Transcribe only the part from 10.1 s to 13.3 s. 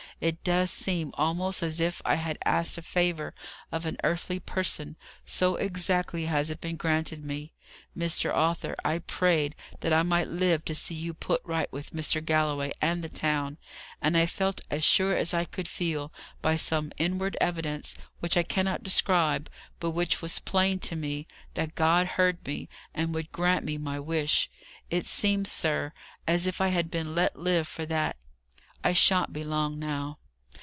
live to see you put right with Mr. Galloway and the